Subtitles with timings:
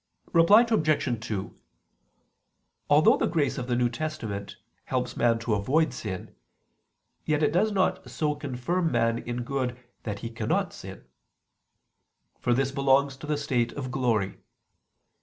[0.33, 1.19] Reply Obj.
[1.27, 1.55] 2:
[2.89, 6.33] Although the grace of the New Testament helps man to avoid sin,
[7.23, 11.05] yet it does not so confirm man in good that he cannot sin:
[12.39, 14.39] for this belongs to the state of glory.